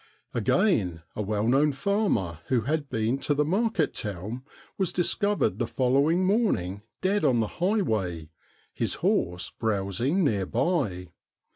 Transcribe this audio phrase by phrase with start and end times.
[0.33, 3.61] Again, a well known farmer who had been to the 88 STORIES WEIRD AND WONDERFUL
[3.61, 4.43] market town
[4.79, 8.31] was discovered the following morning dead on the highway,
[8.73, 11.09] his horse browsing near by.